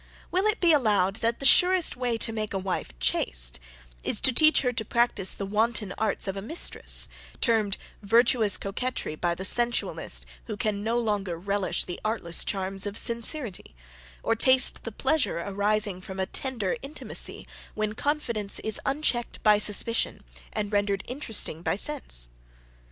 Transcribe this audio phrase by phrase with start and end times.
[0.31, 3.59] Will it be allowed that the surest way to make a wife chaste,
[4.03, 7.07] is to teach her to practise the wanton arts of a mistress,
[7.39, 12.97] termed virtuous coquetry by the sensualist who can no longer relish the artless charms of
[12.97, 13.75] sincerity,
[14.23, 20.23] or taste the pleasure arising from a tender intimacy, when confidence is unchecked by suspicion,
[20.51, 22.29] and rendered interesting by sense?